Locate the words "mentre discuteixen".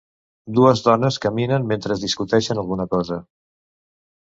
1.73-2.65